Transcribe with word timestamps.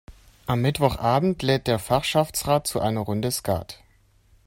Am 0.47 0.63
Mittwochabend 0.63 1.43
lädt 1.43 1.67
der 1.67 1.77
Fachschaftsrat 1.77 2.65
zu 2.65 2.79
einer 2.79 3.01
Runde 3.01 3.29
Skat. 3.29 3.83